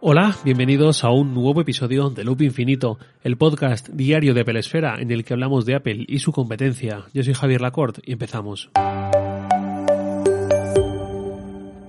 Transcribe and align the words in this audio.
Hola, 0.00 0.36
bienvenidos 0.44 1.02
a 1.02 1.10
un 1.10 1.34
nuevo 1.34 1.60
episodio 1.60 2.08
de 2.08 2.22
Loop 2.22 2.42
Infinito, 2.42 3.00
el 3.24 3.36
podcast 3.36 3.88
diario 3.88 4.32
de 4.32 4.44
Pelesfera 4.44 5.00
en 5.00 5.10
el 5.10 5.24
que 5.24 5.32
hablamos 5.32 5.66
de 5.66 5.74
Apple 5.74 6.04
y 6.06 6.20
su 6.20 6.30
competencia. 6.30 7.06
Yo 7.12 7.24
soy 7.24 7.34
Javier 7.34 7.60
Lacorte 7.60 8.00
y 8.04 8.12
empezamos. 8.12 8.70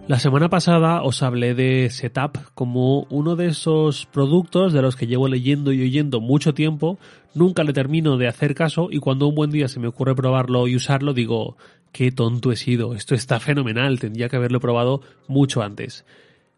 La 0.08 0.18
semana 0.18 0.50
pasada 0.50 1.04
os 1.04 1.22
hablé 1.22 1.54
de 1.54 1.91
Setup 1.91 2.40
como 2.55 3.02
uno 3.12 3.36
de 3.36 3.45
esos 3.45 4.08
productos 4.08 4.73
de 4.73 4.82
los 4.82 4.96
que 4.96 5.05
llevo 5.05 5.28
leyendo 5.28 5.71
y 5.71 5.84
oyendo 5.84 6.20
mucho 6.20 6.55
tiempo, 6.55 6.98
nunca 7.36 7.64
le 7.64 7.73
termino 7.73 8.18
de 8.18 8.28
hacer 8.28 8.55
caso 8.55 8.88
y 8.89 8.98
cuando 8.98 9.28
un 9.28 9.36
buen 9.36 9.52
día 9.52 9.68
se 9.68 9.80
me 9.80 9.88
ocurre 9.88 10.16
probarlo 10.16 10.68
y 10.68 10.76
usarlo 10.76 11.14
digo, 11.14 11.57
qué 11.91 12.12
tonto 12.12 12.52
he 12.52 12.55
sido, 12.55 12.96
esto 12.96 13.14
está 13.14 13.39
fenomenal, 13.39 14.00
tendría 14.00 14.30
que 14.30 14.38
haberlo 14.38 14.60
probado 14.60 15.02
mucho 15.28 15.62
antes. 15.62 16.05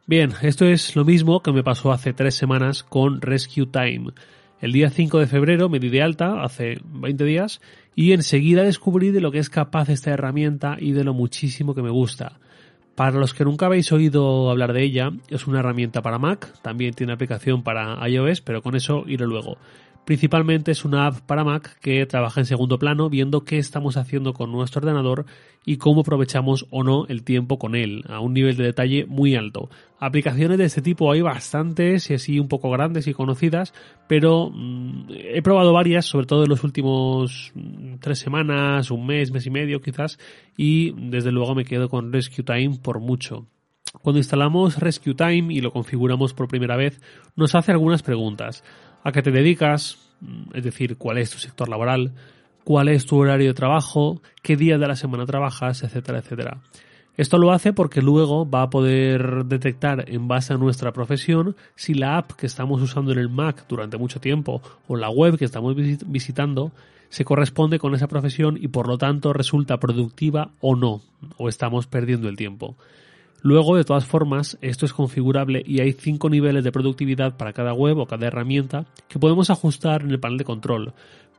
Bien, 0.07 0.33
esto 0.41 0.65
es 0.65 0.95
lo 0.95 1.05
mismo 1.05 1.41
que 1.41 1.51
me 1.51 1.63
pasó 1.63 1.91
hace 1.91 2.11
tres 2.11 2.33
semanas 2.33 2.83
con 2.83 3.21
Rescue 3.21 3.67
Time. 3.67 4.09
El 4.59 4.71
día 4.71 4.89
5 4.89 5.19
de 5.19 5.27
febrero 5.27 5.69
me 5.69 5.79
di 5.79 5.89
de 5.89 6.01
alta, 6.01 6.43
hace 6.43 6.79
20 6.83 7.23
días, 7.23 7.61
y 7.95 8.11
enseguida 8.11 8.63
descubrí 8.63 9.11
de 9.11 9.21
lo 9.21 9.31
que 9.31 9.37
es 9.37 9.51
capaz 9.51 9.89
esta 9.89 10.09
herramienta 10.09 10.75
y 10.79 10.93
de 10.93 11.03
lo 11.03 11.13
muchísimo 11.13 11.75
que 11.75 11.83
me 11.83 11.91
gusta. 11.91 12.39
Para 12.95 13.19
los 13.19 13.35
que 13.35 13.45
nunca 13.45 13.67
habéis 13.67 13.91
oído 13.91 14.49
hablar 14.49 14.73
de 14.73 14.83
ella, 14.83 15.11
es 15.29 15.45
una 15.45 15.59
herramienta 15.59 16.01
para 16.01 16.17
Mac, 16.17 16.51
también 16.63 16.93
tiene 16.93 17.13
aplicación 17.13 17.61
para 17.61 18.05
iOS, 18.07 18.41
pero 18.41 18.63
con 18.63 18.75
eso 18.75 19.03
iré 19.07 19.27
luego. 19.27 19.57
Principalmente 20.05 20.71
es 20.71 20.83
una 20.83 21.05
app 21.05 21.19
para 21.21 21.43
Mac 21.43 21.77
que 21.79 22.05
trabaja 22.07 22.41
en 22.41 22.47
segundo 22.47 22.79
plano 22.79 23.09
viendo 23.09 23.45
qué 23.45 23.59
estamos 23.59 23.97
haciendo 23.97 24.33
con 24.33 24.51
nuestro 24.51 24.79
ordenador 24.79 25.25
y 25.63 25.77
cómo 25.77 26.01
aprovechamos 26.01 26.65
o 26.71 26.83
no 26.83 27.05
el 27.05 27.23
tiempo 27.23 27.59
con 27.59 27.75
él, 27.75 28.03
a 28.09 28.19
un 28.19 28.33
nivel 28.33 28.57
de 28.57 28.63
detalle 28.63 29.05
muy 29.05 29.35
alto. 29.35 29.69
Aplicaciones 29.99 30.57
de 30.57 30.65
este 30.65 30.81
tipo 30.81 31.11
hay 31.11 31.21
bastantes 31.21 32.09
y 32.09 32.15
así 32.15 32.39
un 32.39 32.47
poco 32.47 32.71
grandes 32.71 33.05
y 33.05 33.13
conocidas, 33.13 33.75
pero 34.07 34.49
mm, 34.51 35.09
he 35.11 35.41
probado 35.43 35.71
varias, 35.71 36.07
sobre 36.07 36.25
todo 36.25 36.43
en 36.43 36.49
los 36.49 36.63
últimos 36.63 37.51
mm, 37.53 37.97
tres 37.99 38.17
semanas, 38.17 38.89
un 38.89 39.05
mes, 39.05 39.31
mes 39.31 39.45
y 39.45 39.51
medio 39.51 39.81
quizás, 39.81 40.17
y 40.57 40.93
desde 41.09 41.31
luego 41.31 41.53
me 41.53 41.63
quedo 41.63 41.89
con 41.89 42.11
Rescue 42.11 42.43
Time 42.43 42.79
por 42.81 42.99
mucho. 42.99 43.45
Cuando 44.01 44.19
instalamos 44.19 44.79
Rescue 44.79 45.13
Time 45.13 45.53
y 45.53 45.59
lo 45.59 45.71
configuramos 45.71 46.33
por 46.33 46.47
primera 46.47 46.75
vez, 46.75 46.99
nos 47.35 47.53
hace 47.53 47.71
algunas 47.71 48.01
preguntas 48.01 48.63
a 49.03 49.11
qué 49.11 49.21
te 49.21 49.31
dedicas, 49.31 49.97
mm, 50.21 50.55
es 50.55 50.63
decir, 50.63 50.97
cuál 50.97 51.17
es 51.17 51.31
tu 51.31 51.37
sector 51.37 51.69
laboral, 51.69 52.13
cuál 52.63 52.89
es 52.89 53.05
tu 53.05 53.17
horario 53.17 53.47
de 53.47 53.53
trabajo, 53.53 54.21
qué 54.41 54.55
día 54.55 54.77
de 54.77 54.87
la 54.87 54.95
semana 54.95 55.25
trabajas, 55.25 55.83
etcétera, 55.83 56.19
etcétera. 56.19 56.57
Esto 57.17 57.37
lo 57.37 57.51
hace 57.51 57.73
porque 57.73 58.01
luego 58.01 58.49
va 58.49 58.63
a 58.63 58.69
poder 58.69 59.45
detectar 59.45 60.09
en 60.09 60.27
base 60.27 60.53
a 60.53 60.57
nuestra 60.57 60.93
profesión 60.93 61.55
si 61.75 61.93
la 61.93 62.17
app 62.17 62.31
que 62.31 62.45
estamos 62.45 62.81
usando 62.81 63.11
en 63.11 63.19
el 63.19 63.29
Mac 63.29 63.65
durante 63.67 63.97
mucho 63.97 64.19
tiempo 64.19 64.61
o 64.87 64.95
la 64.95 65.09
web 65.09 65.37
que 65.37 65.45
estamos 65.45 65.75
visitando 65.75 66.71
se 67.09 67.25
corresponde 67.25 67.77
con 67.77 67.93
esa 67.93 68.07
profesión 68.07 68.57
y 68.59 68.69
por 68.69 68.87
lo 68.87 68.97
tanto 68.97 69.33
resulta 69.33 69.77
productiva 69.77 70.51
o 70.61 70.77
no, 70.77 71.01
o 71.37 71.49
estamos 71.49 71.85
perdiendo 71.85 72.29
el 72.29 72.37
tiempo. 72.37 72.77
Luego, 73.43 73.75
de 73.75 73.83
todas 73.83 74.05
formas, 74.05 74.57
esto 74.61 74.85
es 74.85 74.93
configurable 74.93 75.63
y 75.65 75.81
hay 75.81 75.93
cinco 75.93 76.29
niveles 76.29 76.63
de 76.63 76.71
productividad 76.71 77.37
para 77.37 77.53
cada 77.53 77.73
web 77.73 77.97
o 77.97 78.05
cada 78.05 78.27
herramienta 78.27 78.85
que 79.07 79.17
podemos 79.17 79.49
ajustar 79.49 80.03
en 80.03 80.11
el 80.11 80.19
panel 80.19 80.37
de 80.37 80.45
control. 80.45 80.93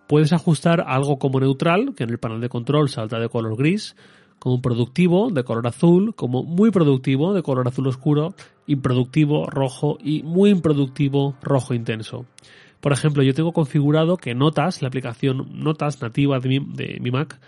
Puedes 0.08 0.32
ajustar 0.32 0.84
algo 0.86 1.18
como 1.18 1.38
neutral, 1.38 1.94
que 1.94 2.02
en 2.02 2.10
el 2.10 2.18
panel 2.18 2.40
de 2.40 2.48
control 2.48 2.88
salta 2.88 3.20
de 3.20 3.28
color 3.28 3.56
gris, 3.56 3.94
como 4.40 4.60
productivo 4.60 5.30
de 5.30 5.44
color 5.44 5.68
azul, 5.68 6.16
como 6.16 6.42
muy 6.42 6.72
productivo 6.72 7.32
de 7.32 7.44
color 7.44 7.68
azul 7.68 7.86
oscuro, 7.86 8.34
improductivo 8.66 9.46
rojo 9.46 9.98
y 10.02 10.24
muy 10.24 10.50
improductivo 10.50 11.36
rojo 11.40 11.72
intenso. 11.72 12.26
Por 12.80 12.92
ejemplo, 12.92 13.22
yo 13.22 13.32
tengo 13.32 13.52
configurado 13.52 14.16
que 14.16 14.34
Notas, 14.34 14.82
la 14.82 14.88
aplicación 14.88 15.62
Notas 15.62 16.02
nativa 16.02 16.40
de 16.40 16.98
mi 17.00 17.10
Mac, 17.12 17.38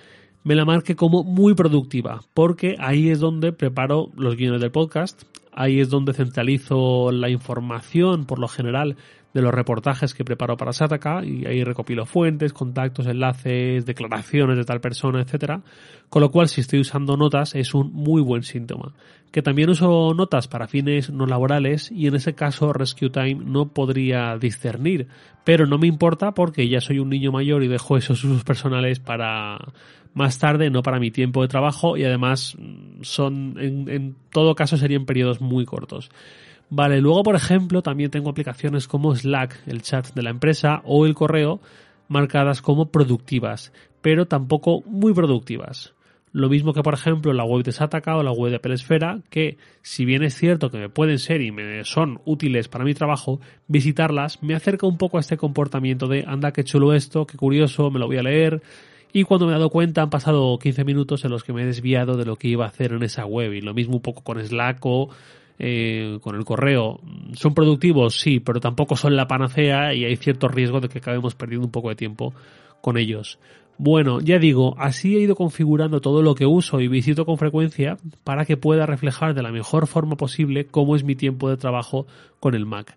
me 0.45 0.55
la 0.55 0.65
marque 0.65 0.95
como 0.95 1.25
muy 1.25 1.55
productiva, 1.55 2.21
porque 2.35 2.77
ahí 2.79 3.09
es 3.09 3.19
donde 3.19 3.53
preparo 3.53 4.11
los 4.15 4.37
guiones 4.37 4.61
del 4.61 4.71
podcast, 4.71 5.23
ahí 5.53 5.81
es 5.81 5.89
donde 5.89 6.13
centralizo 6.13 7.11
la 7.11 7.31
información 7.31 8.27
por 8.27 8.39
lo 8.39 8.47
general 8.47 8.97
de 9.35 9.43
los 9.43 9.53
reportajes 9.53 10.15
que 10.15 10.25
preparo 10.25 10.57
para 10.57 10.73
Sataka 10.73 11.25
y 11.25 11.45
ahí 11.45 11.65
recopilo 11.65 12.07
fuentes, 12.07 12.53
contactos, 12.53 13.07
enlaces, 13.07 13.85
declaraciones 13.85 14.57
de 14.57 14.65
tal 14.65 14.81
persona, 14.81 15.21
etcétera. 15.21 15.61
Con 16.09 16.23
lo 16.23 16.31
cual, 16.31 16.49
si 16.49 16.61
estoy 16.61 16.79
usando 16.81 17.17
notas, 17.17 17.57
es 17.57 17.75
un 17.75 17.93
muy 17.93 18.23
buen 18.23 18.45
síntoma. 18.45 18.95
Que 19.33 19.43
también 19.43 19.69
uso 19.69 20.15
notas 20.15 20.47
para 20.47 20.69
fines 20.69 21.11
no 21.11 21.27
laborales 21.27 21.91
y 21.91 22.07
en 22.07 22.15
ese 22.15 22.35
caso 22.35 22.73
Rescue 22.73 23.11
Time 23.11 23.43
no 23.45 23.67
podría 23.67 24.39
discernir, 24.39 25.09
pero 25.43 25.67
no 25.67 25.79
me 25.79 25.89
importa 25.89 26.33
porque 26.33 26.69
ya 26.69 26.81
soy 26.81 27.01
un 27.01 27.11
niño 27.11 27.33
mayor 27.33 27.65
y 27.65 27.69
dejo 27.69 27.97
esos 27.97 28.23
usos 28.23 28.45
personales 28.45 29.01
para 29.01 29.59
más 30.15 30.39
tarde, 30.39 30.71
no 30.71 30.83
para 30.83 31.01
mi 31.01 31.11
tiempo 31.11 31.43
de 31.43 31.49
trabajo 31.49 31.97
y 31.97 32.05
además 32.05 32.57
son, 33.01 33.57
en, 33.59 33.89
en 33.89 34.15
todo 34.31 34.55
caso 34.55 34.77
serían 34.77 35.07
periodos 35.07 35.41
muy 35.41 35.65
cortos. 35.65 36.11
Vale, 36.71 37.01
luego 37.01 37.23
por 37.23 37.37
ejemplo 37.37 37.83
también 37.83 38.11
tengo 38.11 38.31
aplicaciones 38.31 38.89
como 38.89 39.15
Slack, 39.15 39.63
el 39.67 39.83
chat 39.83 40.13
de 40.15 40.23
la 40.23 40.31
empresa, 40.31 40.83
o 40.85 41.07
el 41.07 41.15
correo, 41.15 41.61
marcadas 42.09 42.63
como 42.63 42.91
productivas, 42.91 43.73
pero 44.01 44.27
tampoco 44.27 44.83
muy 44.87 45.13
productivas. 45.13 45.95
Lo 46.33 46.49
mismo 46.49 46.73
que 46.73 46.83
por 46.83 46.95
ejemplo 46.95 47.33
la 47.33 47.45
web 47.45 47.63
de 47.63 47.71
Sataka 47.71 48.17
o 48.17 48.25
la 48.25 48.33
web 48.33 48.51
de 48.51 48.59
Pelesfera, 48.59 49.21
que 49.31 49.57
si 49.83 50.05
bien 50.05 50.25
es 50.25 50.35
cierto 50.35 50.69
que 50.69 50.79
me 50.79 50.89
pueden 50.89 51.21
ser 51.21 51.43
y 51.43 51.53
me 51.53 51.85
son 51.85 52.21
útiles 52.25 52.67
para 52.67 52.85
mi 52.85 52.93
trabajo, 52.93 53.41
visitarlas 53.69 54.43
me 54.43 54.57
acerca 54.57 54.89
un 54.89 54.99
poco 54.99 55.19
a 55.19 55.21
este 55.21 55.37
comportamiento 55.37 56.09
de 56.09 56.25
anda 56.27 56.53
que 56.53 56.65
chulo 56.65 56.93
esto, 56.93 57.25
qué 57.25 57.37
curioso, 57.37 57.91
me 57.93 58.01
lo 58.01 58.09
voy 58.09 58.17
a 58.17 58.23
leer, 58.23 58.63
y 59.13 59.23
cuando 59.23 59.47
me 59.47 59.53
he 59.53 59.55
dado 59.55 59.71
cuenta 59.71 60.03
han 60.03 60.11
pasado 60.11 60.59
15 60.59 60.83
minutos 60.83 61.25
en 61.25 61.31
los 61.31 61.45
que 61.45 61.53
me 61.53 61.63
he 61.63 61.67
desviado 61.67 62.17
de 62.17 62.25
lo 62.25 62.35
que 62.35 62.49
iba 62.49 62.65
a 62.65 62.69
hacer 62.69 62.93
en 62.93 63.05
esa 63.05 63.25
web 63.25 63.53
y 63.53 63.61
lo 63.61 63.73
mismo 63.73 63.95
un 63.95 64.03
poco 64.03 64.25
con 64.25 64.45
Slack 64.45 64.79
o 64.83 65.11
eh, 65.59 66.19
con 66.21 66.37
el 66.37 66.45
correo. 66.45 67.01
¿Son 67.35 67.55
productivos? 67.55 68.19
Sí, 68.19 68.41
pero 68.41 68.61
tampoco 68.61 68.97
son 68.97 69.17
la 69.17 69.29
panacea 69.29 69.95
y 69.95 70.05
hay 70.05 70.17
cierto 70.17 70.49
riesgo 70.49 70.81
de 70.81 70.89
que 70.89 70.99
acabemos 70.99 71.35
perdiendo 71.35 71.67
un 71.67 71.73
poco 71.73 71.89
de 71.91 71.97
tiempo 71.97 72.35
con 72.81 72.99
ellos. 72.99 73.39
Bueno, 73.77 74.21
ya 74.21 74.39
digo, 74.39 74.77
así 74.79 75.17
he 75.17 75.21
ido 75.21 75.35
configurando 75.35 76.01
todo 76.01 76.23
lo 76.23 76.37
que 76.37 76.47
uso 76.47 76.81
y 76.81 76.87
visito 76.87 77.27
con 77.27 77.39
frecuencia 77.39 77.97
para 78.23 78.45
que 78.45 78.57
pueda 78.57 78.87
reflejar 78.87 79.35
de 79.35 79.43
la 79.43 79.51
mejor 79.51 79.89
forma 79.89 80.17
posible 80.17 80.67
cómo 80.67 80.95
es 80.95 81.03
mi 81.03 81.17
tiempo 81.17 81.51
de 81.51 81.57
trabajo 81.57 82.07
con 82.39 82.55
el 82.55 82.67
Mac. 82.67 82.97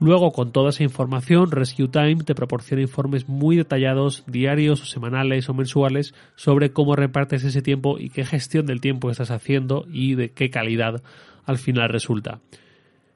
Luego, 0.00 0.30
con 0.30 0.52
toda 0.52 0.70
esa 0.70 0.84
información, 0.84 1.50
Rescue 1.50 1.88
Time 1.88 2.22
te 2.24 2.34
proporciona 2.34 2.82
informes 2.82 3.28
muy 3.28 3.56
detallados, 3.56 4.22
diarios 4.26 4.82
o 4.82 4.84
semanales 4.84 5.48
o 5.48 5.54
mensuales, 5.54 6.14
sobre 6.36 6.72
cómo 6.72 6.94
repartes 6.94 7.42
ese 7.42 7.62
tiempo 7.62 7.98
y 7.98 8.10
qué 8.10 8.24
gestión 8.24 8.66
del 8.66 8.80
tiempo 8.80 9.10
estás 9.10 9.32
haciendo 9.32 9.86
y 9.90 10.14
de 10.14 10.30
qué 10.30 10.50
calidad 10.50 11.02
al 11.48 11.58
final 11.58 11.88
resulta. 11.88 12.40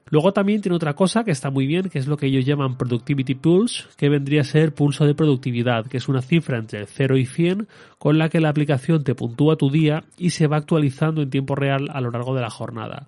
Luego 0.09 0.33
también 0.33 0.61
tiene 0.61 0.75
otra 0.75 0.93
cosa 0.93 1.23
que 1.23 1.31
está 1.31 1.49
muy 1.49 1.65
bien, 1.65 1.89
que 1.89 1.97
es 1.97 2.07
lo 2.07 2.17
que 2.17 2.27
ellos 2.27 2.45
llaman 2.45 2.77
Productivity 2.77 3.35
Pulse, 3.35 3.85
que 3.97 4.09
vendría 4.09 4.41
a 4.41 4.43
ser 4.43 4.73
pulso 4.73 5.05
de 5.05 5.15
productividad, 5.15 5.87
que 5.87 5.97
es 5.97 6.07
una 6.09 6.21
cifra 6.21 6.59
entre 6.59 6.85
0 6.85 7.17
y 7.17 7.25
100 7.25 7.67
con 7.97 8.17
la 8.17 8.29
que 8.29 8.41
la 8.41 8.49
aplicación 8.49 9.03
te 9.03 9.15
puntúa 9.15 9.55
tu 9.55 9.71
día 9.71 10.03
y 10.17 10.31
se 10.31 10.47
va 10.47 10.57
actualizando 10.57 11.21
en 11.21 11.29
tiempo 11.29 11.55
real 11.55 11.87
a 11.91 12.01
lo 12.01 12.11
largo 12.11 12.35
de 12.35 12.41
la 12.41 12.49
jornada. 12.49 13.07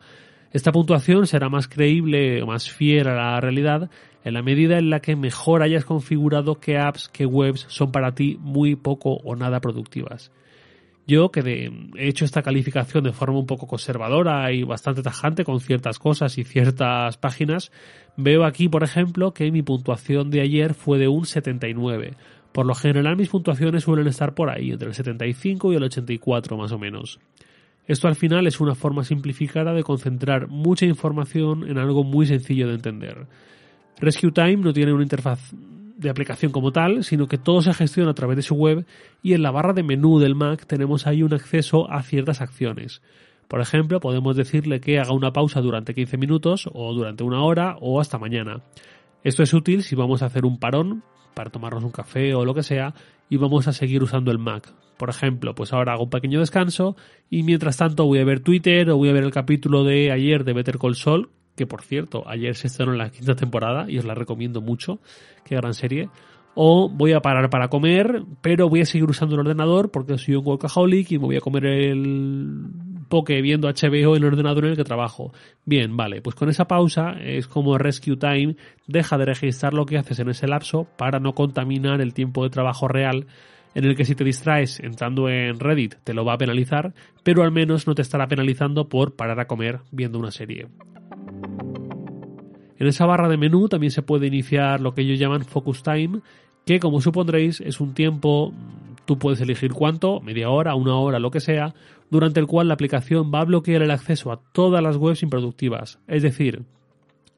Esta 0.51 0.71
puntuación 0.71 1.27
será 1.27 1.49
más 1.49 1.67
creíble 1.67 2.41
o 2.41 2.47
más 2.47 2.71
fiel 2.71 3.07
a 3.07 3.15
la 3.15 3.41
realidad 3.41 3.89
en 4.23 4.33
la 4.33 4.41
medida 4.41 4.79
en 4.79 4.89
la 4.89 5.01
que 5.01 5.15
mejor 5.15 5.61
hayas 5.61 5.85
configurado 5.85 6.59
qué 6.59 6.77
apps, 6.77 7.09
qué 7.09 7.25
webs 7.25 7.65
son 7.69 7.91
para 7.91 8.15
ti 8.15 8.37
muy 8.39 8.75
poco 8.75 9.19
o 9.23 9.35
nada 9.35 9.59
productivas. 9.59 10.31
Yo, 11.07 11.29
que 11.29 11.41
he 11.95 12.07
hecho 12.07 12.25
esta 12.25 12.41
calificación 12.41 13.03
de 13.03 13.11
forma 13.11 13.37
un 13.37 13.45
poco 13.45 13.67
conservadora 13.67 14.51
y 14.51 14.63
bastante 14.63 15.03
tajante 15.03 15.43
con 15.43 15.59
ciertas 15.59 15.99
cosas 15.99 16.37
y 16.39 16.43
ciertas 16.43 17.17
páginas, 17.17 17.71
veo 18.17 18.43
aquí, 18.43 18.69
por 18.69 18.83
ejemplo, 18.83 19.31
que 19.31 19.51
mi 19.51 19.61
puntuación 19.61 20.31
de 20.31 20.41
ayer 20.41 20.73
fue 20.73 20.97
de 20.97 21.07
un 21.07 21.25
79. 21.25 22.15
Por 22.51 22.65
lo 22.65 22.73
general 22.73 23.17
mis 23.17 23.29
puntuaciones 23.29 23.83
suelen 23.83 24.07
estar 24.07 24.33
por 24.33 24.49
ahí, 24.49 24.71
entre 24.71 24.87
el 24.87 24.95
75 24.95 25.73
y 25.73 25.75
el 25.75 25.83
84 25.83 26.57
más 26.57 26.71
o 26.71 26.79
menos. 26.79 27.19
Esto 27.85 28.07
al 28.07 28.15
final 28.15 28.47
es 28.47 28.59
una 28.59 28.73
forma 28.73 29.03
simplificada 29.03 29.73
de 29.73 29.83
concentrar 29.83 30.47
mucha 30.47 30.85
información 30.85 31.69
en 31.69 31.77
algo 31.77 32.03
muy 32.03 32.25
sencillo 32.25 32.67
de 32.67 32.75
entender. 32.75 33.27
Rescue 33.99 34.31
Time 34.31 34.57
no 34.57 34.73
tiene 34.73 34.91
una 34.91 35.03
interfaz 35.03 35.53
de 35.97 36.09
aplicación 36.09 36.51
como 36.51 36.71
tal, 36.71 37.03
sino 37.03 37.27
que 37.27 37.37
todo 37.37 37.61
se 37.61 37.73
gestiona 37.73 38.11
a 38.11 38.15
través 38.15 38.35
de 38.35 38.41
su 38.41 38.55
web 38.55 38.85
y 39.21 39.33
en 39.33 39.41
la 39.41 39.51
barra 39.51 39.73
de 39.73 39.83
menú 39.83 40.19
del 40.19 40.35
Mac 40.35 40.65
tenemos 40.65 41.07
ahí 41.07 41.23
un 41.23 41.33
acceso 41.33 41.89
a 41.91 42.03
ciertas 42.03 42.41
acciones. 42.41 43.01
Por 43.47 43.61
ejemplo, 43.61 43.99
podemos 43.99 44.35
decirle 44.35 44.81
que 44.81 44.99
haga 44.99 45.13
una 45.13 45.31
pausa 45.31 45.61
durante 45.61 45.93
15 45.93 46.17
minutos 46.17 46.69
o 46.73 46.93
durante 46.93 47.23
una 47.23 47.43
hora 47.43 47.77
o 47.79 48.01
hasta 48.01 48.17
mañana. 48.17 48.61
Esto 49.23 49.43
es 49.43 49.53
útil 49.53 49.83
si 49.83 49.95
vamos 49.95 50.21
a 50.21 50.27
hacer 50.27 50.45
un 50.45 50.59
parón 50.59 51.03
para 51.33 51.49
tomarnos 51.49 51.83
un 51.83 51.91
café 51.91 52.33
o 52.33 52.45
lo 52.45 52.53
que 52.53 52.63
sea 52.63 52.93
y 53.29 53.37
vamos 53.37 53.67
a 53.67 53.73
seguir 53.73 54.03
usando 54.03 54.31
el 54.31 54.39
Mac. 54.39 54.73
Por 54.97 55.09
ejemplo, 55.09 55.53
pues 55.55 55.73
ahora 55.73 55.93
hago 55.93 56.03
un 56.03 56.09
pequeño 56.09 56.39
descanso 56.39 56.95
y 57.29 57.43
mientras 57.43 57.77
tanto 57.77 58.05
voy 58.05 58.19
a 58.19 58.25
ver 58.25 58.39
Twitter 58.39 58.89
o 58.89 58.97
voy 58.97 59.09
a 59.09 59.13
ver 59.13 59.23
el 59.23 59.31
capítulo 59.31 59.83
de 59.83 60.11
ayer 60.11 60.43
de 60.43 60.53
Better 60.53 60.77
Call 60.77 60.95
Saul, 60.95 61.29
que 61.55 61.65
por 61.65 61.81
cierto, 61.81 62.23
ayer 62.27 62.55
se 62.55 62.67
estrenó 62.67 62.91
en 62.93 62.99
la 62.99 63.09
quinta 63.09 63.35
temporada 63.35 63.89
y 63.89 63.97
os 63.97 64.05
la 64.05 64.15
recomiendo 64.15 64.61
mucho, 64.61 64.99
qué 65.43 65.55
gran 65.55 65.73
serie. 65.73 66.09
O 66.57 66.87
voy 66.87 67.11
a 67.11 67.19
parar 67.19 67.49
para 67.49 67.67
comer, 67.67 68.23
pero 68.41 68.69
voy 68.69 68.81
a 68.81 68.85
seguir 68.85 69.09
usando 69.09 69.35
el 69.35 69.41
ordenador 69.41 69.91
porque 69.91 70.17
soy 70.17 70.35
un 70.35 70.45
workaholic 70.45 71.11
y 71.11 71.19
me 71.19 71.25
voy 71.25 71.35
a 71.35 71.41
comer 71.41 71.65
el 71.65 72.69
poke 73.09 73.41
viendo 73.41 73.67
HBO 73.67 74.15
en 74.15 74.23
el 74.23 74.25
ordenador 74.25 74.65
en 74.65 74.71
el 74.71 74.77
que 74.77 74.85
trabajo. 74.85 75.33
Bien, 75.65 75.97
vale, 75.97 76.21
pues 76.21 76.35
con 76.35 76.49
esa 76.49 76.65
pausa 76.65 77.11
es 77.21 77.47
como 77.47 77.77
Rescue 77.77 78.15
Time 78.15 78.55
deja 78.87 79.17
de 79.17 79.25
registrar 79.25 79.73
lo 79.73 79.85
que 79.85 79.97
haces 79.97 80.19
en 80.19 80.29
ese 80.29 80.47
lapso 80.47 80.87
para 80.97 81.19
no 81.19 81.33
contaminar 81.33 81.99
el 81.99 82.13
tiempo 82.13 82.43
de 82.43 82.49
trabajo 82.49 82.87
real 82.87 83.27
en 83.75 83.83
el 83.83 83.95
que 83.95 84.05
si 84.05 84.15
te 84.15 84.23
distraes 84.23 84.79
entrando 84.79 85.29
en 85.29 85.59
Reddit 85.59 85.95
te 86.03 86.13
lo 86.13 86.25
va 86.25 86.33
a 86.33 86.37
penalizar, 86.37 86.93
pero 87.23 87.43
al 87.43 87.51
menos 87.51 87.85
no 87.85 87.93
te 87.93 88.01
estará 88.01 88.27
penalizando 88.27 88.87
por 88.87 89.15
parar 89.15 89.39
a 89.39 89.47
comer 89.47 89.81
viendo 89.91 90.17
una 90.17 90.31
serie. 90.31 90.67
En 92.77 92.87
esa 92.87 93.05
barra 93.05 93.29
de 93.29 93.37
menú 93.37 93.69
también 93.69 93.91
se 93.91 94.01
puede 94.01 94.27
iniciar 94.27 94.81
lo 94.81 94.93
que 94.93 95.01
ellos 95.01 95.19
llaman 95.19 95.45
Focus 95.45 95.83
Time, 95.83 96.21
que 96.65 96.79
como 96.79 97.01
supondréis 97.01 97.61
es 97.61 97.79
un 97.79 97.93
tiempo, 97.93 98.53
tú 99.05 99.17
puedes 99.17 99.39
elegir 99.41 99.71
cuánto, 99.71 100.19
media 100.19 100.49
hora, 100.49 100.75
una 100.75 100.95
hora, 100.95 101.19
lo 101.19 101.31
que 101.31 101.39
sea, 101.39 101.73
durante 102.09 102.39
el 102.39 102.47
cual 102.47 102.67
la 102.67 102.73
aplicación 102.73 103.31
va 103.33 103.41
a 103.41 103.45
bloquear 103.45 103.81
el 103.81 103.91
acceso 103.91 104.31
a 104.31 104.41
todas 104.51 104.83
las 104.83 104.97
webs 104.97 105.23
improductivas. 105.23 105.99
Es 106.07 106.23
decir, 106.23 106.63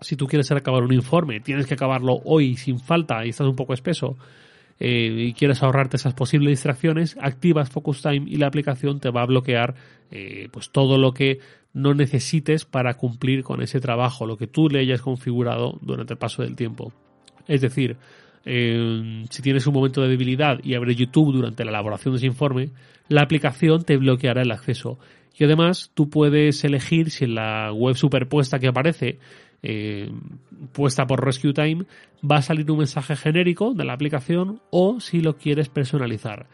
si 0.01 0.15
tú 0.15 0.27
quieres 0.27 0.51
acabar 0.51 0.83
un 0.83 0.93
informe, 0.93 1.39
tienes 1.39 1.67
que 1.67 1.73
acabarlo 1.75 2.19
hoy 2.25 2.55
sin 2.55 2.79
falta 2.79 3.25
y 3.25 3.29
estás 3.29 3.47
un 3.47 3.55
poco 3.55 3.73
espeso, 3.73 4.17
eh, 4.79 5.27
y 5.29 5.33
quieres 5.33 5.63
ahorrarte 5.63 5.97
esas 5.97 6.13
posibles 6.13 6.51
distracciones, 6.51 7.17
activas 7.19 7.69
Focus 7.69 8.01
Time 8.01 8.25
y 8.27 8.37
la 8.37 8.47
aplicación 8.47 8.99
te 8.99 9.09
va 9.09 9.23
a 9.23 9.25
bloquear 9.25 9.73
eh, 10.11 10.49
pues 10.51 10.69
todo 10.69 10.97
lo 10.97 11.13
que 11.13 11.39
no 11.77 11.93
necesites 11.93 12.65
para 12.65 12.95
cumplir 12.95 13.43
con 13.43 13.61
ese 13.61 13.79
trabajo, 13.79 14.25
lo 14.25 14.35
que 14.35 14.47
tú 14.47 14.67
le 14.67 14.79
hayas 14.79 15.01
configurado 15.01 15.77
durante 15.81 16.13
el 16.13 16.17
paso 16.19 16.41
del 16.41 16.55
tiempo. 16.55 16.91
Es 17.47 17.61
decir, 17.61 17.97
eh, 18.45 19.25
si 19.29 19.41
tienes 19.43 19.67
un 19.67 19.75
momento 19.75 20.01
de 20.01 20.09
debilidad 20.09 20.59
y 20.63 20.73
abres 20.73 20.97
YouTube 20.97 21.33
durante 21.33 21.63
la 21.63 21.69
elaboración 21.69 22.13
de 22.13 22.17
ese 22.17 22.25
informe, 22.25 22.71
la 23.09 23.21
aplicación 23.21 23.83
te 23.83 23.95
bloqueará 23.97 24.41
el 24.41 24.51
acceso. 24.51 24.97
Y 25.37 25.43
además 25.43 25.91
tú 25.93 26.09
puedes 26.09 26.63
elegir 26.63 27.11
si 27.11 27.25
en 27.25 27.35
la 27.35 27.71
web 27.71 27.95
superpuesta 27.95 28.57
que 28.57 28.69
aparece, 28.69 29.19
eh, 29.61 30.09
puesta 30.73 31.05
por 31.05 31.23
Rescue 31.23 31.53
Time, 31.53 31.85
va 32.29 32.37
a 32.37 32.41
salir 32.41 32.69
un 32.71 32.79
mensaje 32.79 33.15
genérico 33.15 33.75
de 33.75 33.85
la 33.85 33.93
aplicación 33.93 34.61
o 34.71 34.99
si 34.99 35.21
lo 35.21 35.37
quieres 35.37 35.69
personalizar. 35.69 36.47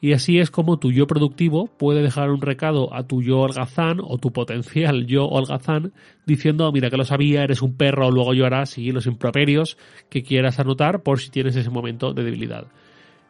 Y 0.00 0.12
así 0.12 0.38
es 0.38 0.50
como 0.50 0.78
tu 0.78 0.92
yo 0.92 1.06
productivo 1.06 1.66
puede 1.66 2.02
dejar 2.02 2.30
un 2.30 2.42
recado 2.42 2.94
a 2.94 3.06
tu 3.06 3.22
yo 3.22 3.40
holgazán 3.40 4.00
o 4.02 4.18
tu 4.18 4.32
potencial 4.32 5.06
yo 5.06 5.26
holgazán 5.26 5.92
diciendo, 6.26 6.70
mira 6.72 6.90
que 6.90 6.96
lo 6.96 7.04
sabía, 7.04 7.42
eres 7.42 7.62
un 7.62 7.76
perro, 7.76 8.10
luego 8.10 8.34
llorarás 8.34 8.76
y 8.76 8.92
los 8.92 9.06
improperios 9.06 9.78
que 10.10 10.22
quieras 10.22 10.58
anotar 10.60 11.02
por 11.02 11.20
si 11.20 11.30
tienes 11.30 11.56
ese 11.56 11.70
momento 11.70 12.12
de 12.12 12.22
debilidad. 12.22 12.66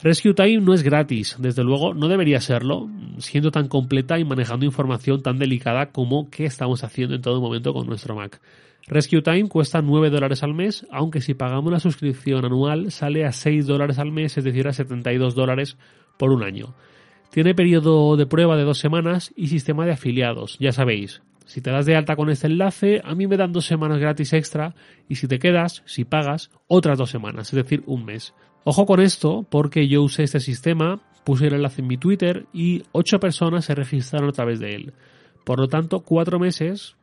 Rescue 0.04 0.34
Time 0.34 0.60
no 0.60 0.74
es 0.74 0.82
gratis, 0.82 1.34
desde 1.38 1.64
luego 1.64 1.94
no 1.94 2.08
debería 2.08 2.38
serlo, 2.38 2.90
siendo 3.16 3.50
tan 3.50 3.68
completa 3.68 4.18
y 4.18 4.24
manejando 4.26 4.66
información 4.66 5.22
tan 5.22 5.38
delicada 5.38 5.92
como 5.92 6.28
que 6.28 6.44
estamos 6.44 6.84
haciendo 6.84 7.14
en 7.14 7.22
todo 7.22 7.40
momento 7.40 7.72
con 7.72 7.86
nuestro 7.86 8.14
Mac. 8.14 8.38
Rescue 8.86 9.22
Time 9.22 9.48
cuesta 9.48 9.80
9 9.80 10.10
dólares 10.10 10.42
al 10.42 10.52
mes, 10.52 10.86
aunque 10.90 11.22
si 11.22 11.32
pagamos 11.32 11.72
la 11.72 11.80
suscripción 11.80 12.44
anual 12.44 12.92
sale 12.92 13.24
a 13.24 13.32
6 13.32 13.66
dólares 13.66 13.98
al 13.98 14.12
mes, 14.12 14.36
es 14.36 14.44
decir, 14.44 14.68
a 14.68 14.74
72 14.74 15.34
dólares 15.34 15.78
por 16.18 16.32
un 16.32 16.42
año. 16.42 16.74
Tiene 17.30 17.54
periodo 17.54 18.18
de 18.18 18.26
prueba 18.26 18.58
de 18.58 18.64
dos 18.64 18.76
semanas 18.76 19.32
y 19.34 19.46
sistema 19.46 19.86
de 19.86 19.92
afiliados, 19.92 20.58
ya 20.60 20.72
sabéis. 20.72 21.22
Si 21.46 21.62
te 21.62 21.70
das 21.70 21.86
de 21.86 21.96
alta 21.96 22.14
con 22.14 22.28
este 22.28 22.46
enlace, 22.46 23.00
a 23.02 23.14
mí 23.14 23.26
me 23.26 23.38
dan 23.38 23.54
dos 23.54 23.64
semanas 23.64 24.00
gratis 24.00 24.34
extra 24.34 24.74
y 25.08 25.14
si 25.14 25.28
te 25.28 25.38
quedas, 25.38 25.82
si 25.86 26.04
pagas, 26.04 26.50
otras 26.66 26.98
dos 26.98 27.08
semanas, 27.08 27.48
es 27.48 27.54
decir, 27.54 27.82
un 27.86 28.04
mes. 28.04 28.34
Ojo 28.64 28.86
con 28.86 29.00
esto, 29.00 29.46
porque 29.50 29.88
yo 29.88 30.02
usé 30.02 30.22
este 30.22 30.40
sistema, 30.40 31.00
puse 31.24 31.48
el 31.48 31.54
enlace 31.54 31.82
en 31.82 31.86
mi 31.86 31.98
Twitter 31.98 32.46
y 32.52 32.82
ocho 32.92 33.20
personas 33.20 33.66
se 33.66 33.74
registraron 33.74 34.30
a 34.30 34.32
través 34.32 34.58
de 34.58 34.74
él. 34.74 34.94
Por 35.44 35.60
lo 35.60 35.68
tanto, 35.68 36.00
cuatro 36.00 36.38
meses, 36.38 36.96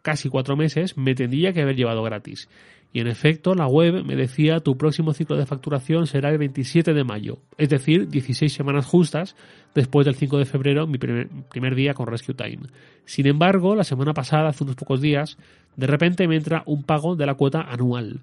casi 0.00 0.30
cuatro 0.30 0.56
meses, 0.56 0.96
me 0.96 1.14
tendría 1.14 1.52
que 1.52 1.60
haber 1.60 1.76
llevado 1.76 2.02
gratis. 2.02 2.48
Y 2.94 3.00
en 3.00 3.08
efecto, 3.08 3.54
la 3.54 3.66
web 3.66 4.06
me 4.06 4.16
decía 4.16 4.60
tu 4.60 4.78
próximo 4.78 5.12
ciclo 5.12 5.36
de 5.36 5.44
facturación 5.44 6.06
será 6.06 6.30
el 6.30 6.38
27 6.38 6.94
de 6.94 7.04
mayo, 7.04 7.40
es 7.58 7.68
decir, 7.68 8.08
16 8.08 8.50
semanas 8.50 8.86
justas 8.86 9.36
después 9.74 10.06
del 10.06 10.14
5 10.14 10.38
de 10.38 10.46
febrero, 10.46 10.86
mi 10.86 10.96
primer, 10.96 11.28
primer, 11.50 11.74
día 11.74 11.92
con 11.92 12.06
Rescue 12.06 12.34
Time. 12.34 12.60
Sin 13.04 13.26
embargo, 13.26 13.74
la 13.76 13.84
semana 13.84 14.14
pasada, 14.14 14.48
hace 14.48 14.64
unos 14.64 14.76
pocos 14.76 15.02
días, 15.02 15.36
de 15.76 15.86
repente 15.86 16.26
me 16.26 16.36
entra 16.36 16.62
un 16.64 16.84
pago 16.84 17.16
de 17.16 17.26
la 17.26 17.34
cuota 17.34 17.60
anual. 17.60 18.20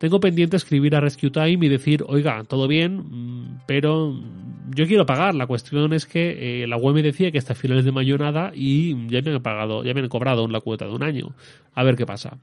Tengo 0.00 0.18
pendiente 0.18 0.56
escribir 0.56 0.96
a 0.96 1.00
Rescue 1.00 1.28
Time 1.28 1.66
y 1.66 1.68
decir, 1.68 2.02
oiga, 2.08 2.42
todo 2.44 2.66
bien, 2.66 3.04
mm, 3.10 3.60
pero 3.66 4.18
yo 4.74 4.86
quiero 4.86 5.04
pagar. 5.04 5.34
La 5.34 5.46
cuestión 5.46 5.92
es 5.92 6.06
que 6.06 6.62
eh, 6.62 6.66
la 6.66 6.78
web 6.78 6.94
me 6.94 7.02
decía 7.02 7.30
que 7.30 7.36
hasta 7.36 7.54
finales 7.54 7.84
de 7.84 7.92
mayo 7.92 8.16
nada 8.16 8.50
y 8.54 8.96
ya 9.08 9.20
me 9.20 9.34
han 9.34 9.42
pagado, 9.42 9.84
ya 9.84 9.92
me 9.92 10.00
han 10.00 10.08
cobrado 10.08 10.48
la 10.48 10.60
cuota 10.62 10.86
de 10.86 10.92
un 10.92 11.02
año. 11.02 11.34
A 11.74 11.84
ver 11.84 11.96
qué 11.96 12.06
pasa. 12.06 12.38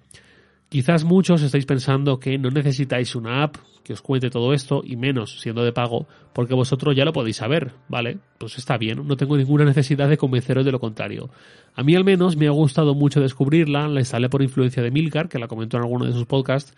Quizás 0.70 1.04
muchos 1.04 1.42
estáis 1.42 1.66
pensando 1.66 2.20
que 2.20 2.38
no 2.38 2.52
necesitáis 2.52 3.16
una 3.16 3.42
app 3.42 3.56
que 3.84 3.94
os 3.94 4.04
cuente 4.04 4.30
todo 4.30 4.54
esto 4.54 4.84
y 4.86 4.96
menos 4.96 5.40
siendo 5.42 5.64
de 5.64 5.72
pago, 5.72 6.06
porque 6.34 6.54
vosotros 6.54 6.96
ya 6.96 7.06
lo 7.06 7.14
podéis 7.14 7.38
saber, 7.38 7.72
¿vale? 7.90 8.20
Pues 8.38 8.60
está 8.60 8.78
bien, 8.78 9.08
no 9.08 9.18
tengo 9.18 9.36
ninguna 9.36 9.66
necesidad 9.66 10.08
de 10.08 10.18
convenceros 10.18 10.64
de 10.64 10.72
lo 10.72 10.80
contrario. 10.80 11.32
A 11.74 11.82
mí 11.82 11.96
al 11.96 12.04
menos 12.04 12.38
me 12.38 12.46
ha 12.46 12.52
gustado 12.52 12.94
mucho 12.94 13.20
descubrirla, 13.20 13.88
la 13.88 14.02
instalé 14.02 14.30
por 14.30 14.44
influencia 14.44 14.84
de 14.84 14.92
Milcar, 14.92 15.28
que 15.28 15.40
la 15.40 15.48
comentó 15.48 15.78
en 15.78 15.84
alguno 15.84 16.06
de 16.06 16.12
sus 16.12 16.28
podcasts, 16.28 16.76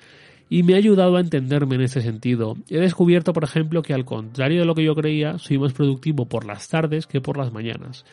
y 0.49 0.63
me 0.63 0.73
ha 0.73 0.77
ayudado 0.77 1.15
a 1.15 1.21
entenderme 1.21 1.75
en 1.75 1.81
ese 1.81 2.01
sentido. 2.01 2.55
He 2.69 2.79
descubierto, 2.79 3.33
por 3.33 3.43
ejemplo, 3.43 3.83
que 3.83 3.93
al 3.93 4.05
contrario 4.05 4.61
de 4.61 4.65
lo 4.65 4.75
que 4.75 4.83
yo 4.83 4.95
creía, 4.95 5.37
soy 5.37 5.59
más 5.59 5.73
productivo 5.73 6.25
por 6.25 6.45
las 6.45 6.67
tardes 6.67 7.05
que 7.05 7.21
por 7.21 7.37
las 7.37 7.53
mañanas. 7.53 8.03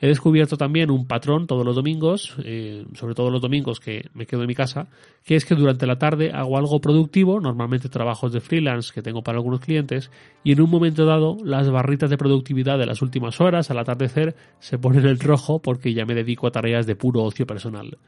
He 0.00 0.06
descubierto 0.06 0.56
también 0.56 0.92
un 0.92 1.06
patrón 1.06 1.48
todos 1.48 1.64
los 1.64 1.74
domingos, 1.74 2.36
eh, 2.44 2.84
sobre 2.94 3.14
todo 3.14 3.30
los 3.30 3.40
domingos 3.40 3.80
que 3.80 4.08
me 4.14 4.26
quedo 4.26 4.42
en 4.42 4.46
mi 4.46 4.54
casa, 4.54 4.86
que 5.24 5.34
es 5.34 5.44
que 5.44 5.56
durante 5.56 5.86
la 5.86 5.98
tarde 5.98 6.30
hago 6.32 6.56
algo 6.56 6.80
productivo, 6.80 7.40
normalmente 7.40 7.88
trabajos 7.88 8.32
de 8.32 8.40
freelance 8.40 8.92
que 8.94 9.02
tengo 9.02 9.22
para 9.22 9.38
algunos 9.38 9.58
clientes, 9.58 10.12
y 10.44 10.52
en 10.52 10.60
un 10.60 10.70
momento 10.70 11.04
dado 11.04 11.36
las 11.42 11.68
barritas 11.68 12.10
de 12.10 12.16
productividad 12.16 12.78
de 12.78 12.86
las 12.86 13.02
últimas 13.02 13.40
horas 13.40 13.72
al 13.72 13.78
atardecer 13.80 14.36
se 14.60 14.78
ponen 14.78 15.04
en 15.04 15.18
rojo 15.18 15.60
porque 15.60 15.92
ya 15.92 16.06
me 16.06 16.14
dedico 16.14 16.46
a 16.46 16.52
tareas 16.52 16.86
de 16.86 16.94
puro 16.94 17.24
ocio 17.24 17.44
personal. 17.44 17.98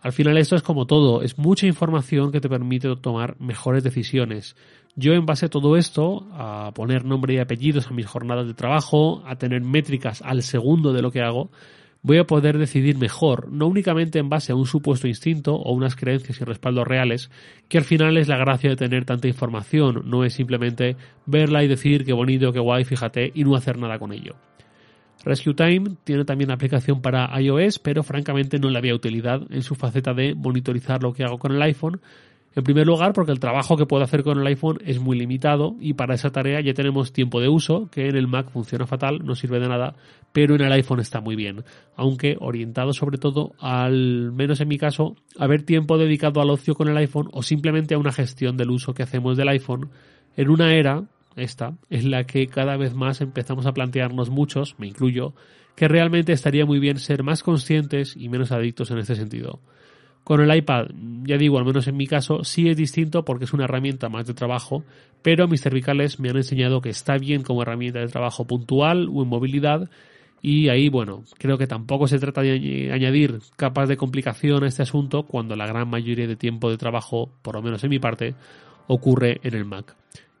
Al 0.00 0.12
final 0.12 0.38
esto 0.38 0.56
es 0.56 0.62
como 0.62 0.86
todo, 0.86 1.22
es 1.22 1.38
mucha 1.38 1.66
información 1.66 2.32
que 2.32 2.40
te 2.40 2.48
permite 2.48 2.94
tomar 2.96 3.40
mejores 3.40 3.82
decisiones. 3.82 4.56
Yo 4.94 5.12
en 5.12 5.26
base 5.26 5.46
a 5.46 5.50
todo 5.50 5.76
esto, 5.76 6.26
a 6.32 6.72
poner 6.74 7.04
nombre 7.04 7.34
y 7.34 7.38
apellidos 7.38 7.88
a 7.88 7.92
mis 7.92 8.06
jornadas 8.06 8.46
de 8.46 8.54
trabajo, 8.54 9.22
a 9.26 9.36
tener 9.36 9.62
métricas 9.62 10.22
al 10.22 10.42
segundo 10.42 10.92
de 10.92 11.02
lo 11.02 11.10
que 11.10 11.22
hago, 11.22 11.50
voy 12.06 12.18
a 12.18 12.24
poder 12.24 12.56
decidir 12.56 12.96
mejor, 12.96 13.50
no 13.50 13.66
únicamente 13.66 14.20
en 14.20 14.28
base 14.28 14.52
a 14.52 14.54
un 14.54 14.66
supuesto 14.66 15.08
instinto 15.08 15.56
o 15.56 15.72
unas 15.72 15.96
creencias 15.96 16.40
y 16.40 16.44
respaldos 16.44 16.86
reales, 16.86 17.30
que 17.68 17.78
al 17.78 17.84
final 17.84 18.16
es 18.16 18.28
la 18.28 18.36
gracia 18.36 18.70
de 18.70 18.76
tener 18.76 19.04
tanta 19.04 19.26
información, 19.26 20.02
no 20.04 20.24
es 20.24 20.32
simplemente 20.32 20.96
verla 21.26 21.64
y 21.64 21.68
decir 21.68 22.04
qué 22.04 22.12
bonito, 22.12 22.52
qué 22.52 22.60
guay, 22.60 22.84
fíjate, 22.84 23.32
y 23.34 23.42
no 23.42 23.56
hacer 23.56 23.78
nada 23.78 23.98
con 23.98 24.12
ello. 24.12 24.36
Rescue 25.24 25.54
Time 25.54 25.96
tiene 26.04 26.24
también 26.24 26.50
aplicación 26.50 27.00
para 27.00 27.28
iOS, 27.40 27.78
pero 27.78 28.02
francamente 28.02 28.58
no 28.58 28.70
le 28.70 28.78
había 28.78 28.94
utilidad 28.94 29.42
en 29.50 29.62
su 29.62 29.74
faceta 29.74 30.14
de 30.14 30.34
monitorizar 30.34 31.02
lo 31.02 31.12
que 31.12 31.24
hago 31.24 31.38
con 31.38 31.52
el 31.52 31.62
iPhone. 31.62 32.00
En 32.54 32.64
primer 32.64 32.86
lugar, 32.86 33.12
porque 33.12 33.32
el 33.32 33.38
trabajo 33.38 33.76
que 33.76 33.84
puedo 33.84 34.02
hacer 34.02 34.22
con 34.22 34.40
el 34.40 34.46
iPhone 34.46 34.78
es 34.86 34.98
muy 34.98 35.18
limitado 35.18 35.76
y 35.78 35.92
para 35.92 36.14
esa 36.14 36.30
tarea 36.30 36.62
ya 36.62 36.72
tenemos 36.72 37.12
tiempo 37.12 37.38
de 37.38 37.50
uso, 37.50 37.90
que 37.90 38.08
en 38.08 38.16
el 38.16 38.28
Mac 38.28 38.48
funciona 38.50 38.86
fatal, 38.86 39.20
no 39.24 39.34
sirve 39.34 39.60
de 39.60 39.68
nada, 39.68 39.94
pero 40.32 40.54
en 40.54 40.62
el 40.62 40.72
iPhone 40.72 41.00
está 41.00 41.20
muy 41.20 41.36
bien, 41.36 41.64
aunque 41.96 42.36
orientado 42.40 42.94
sobre 42.94 43.18
todo, 43.18 43.52
al 43.60 44.32
menos 44.32 44.62
en 44.62 44.68
mi 44.68 44.78
caso, 44.78 45.16
a 45.38 45.46
ver 45.46 45.64
tiempo 45.64 45.98
dedicado 45.98 46.40
al 46.40 46.48
ocio 46.48 46.74
con 46.74 46.88
el 46.88 46.96
iPhone 46.96 47.28
o 47.32 47.42
simplemente 47.42 47.94
a 47.94 47.98
una 47.98 48.10
gestión 48.10 48.56
del 48.56 48.70
uso 48.70 48.94
que 48.94 49.02
hacemos 49.02 49.36
del 49.36 49.50
iPhone 49.50 49.90
en 50.34 50.48
una 50.48 50.74
era 50.74 51.04
esta, 51.36 51.76
es 51.90 52.04
la 52.04 52.24
que 52.24 52.46
cada 52.46 52.76
vez 52.76 52.94
más 52.94 53.20
empezamos 53.20 53.66
a 53.66 53.72
plantearnos 53.72 54.30
muchos, 54.30 54.74
me 54.78 54.86
incluyo, 54.86 55.34
que 55.74 55.88
realmente 55.88 56.32
estaría 56.32 56.66
muy 56.66 56.78
bien 56.78 56.98
ser 56.98 57.22
más 57.22 57.42
conscientes 57.42 58.16
y 58.16 58.28
menos 58.28 58.52
adictos 58.52 58.90
en 58.90 58.98
este 58.98 59.14
sentido. 59.14 59.60
Con 60.24 60.40
el 60.40 60.56
iPad, 60.56 60.86
ya 61.22 61.36
digo, 61.36 61.58
al 61.58 61.64
menos 61.64 61.86
en 61.86 61.96
mi 61.96 62.06
caso, 62.06 62.42
sí 62.42 62.68
es 62.68 62.76
distinto 62.76 63.24
porque 63.24 63.44
es 63.44 63.52
una 63.52 63.64
herramienta 63.64 64.08
más 64.08 64.26
de 64.26 64.34
trabajo, 64.34 64.82
pero 65.22 65.46
mis 65.46 65.60
cervicales 65.60 66.18
me 66.18 66.30
han 66.30 66.36
enseñado 66.36 66.80
que 66.80 66.88
está 66.88 67.16
bien 67.16 67.42
como 67.42 67.62
herramienta 67.62 68.00
de 68.00 68.08
trabajo 68.08 68.44
puntual 68.44 69.08
o 69.12 69.22
en 69.22 69.28
movilidad, 69.28 69.88
y 70.42 70.68
ahí, 70.68 70.88
bueno, 70.88 71.24
creo 71.38 71.58
que 71.58 71.66
tampoco 71.66 72.06
se 72.06 72.18
trata 72.18 72.42
de 72.42 72.90
añadir 72.92 73.40
capas 73.56 73.88
de 73.88 73.96
complicación 73.96 74.64
a 74.64 74.68
este 74.68 74.82
asunto 74.82 75.24
cuando 75.24 75.56
la 75.56 75.66
gran 75.66 75.88
mayoría 75.88 76.26
de 76.26 76.36
tiempo 76.36 76.70
de 76.70 76.76
trabajo, 76.76 77.30
por 77.42 77.56
lo 77.56 77.62
menos 77.62 77.82
en 77.84 77.90
mi 77.90 77.98
parte, 77.98 78.34
ocurre 78.86 79.40
en 79.42 79.54
el 79.54 79.64
Mac. 79.64 79.96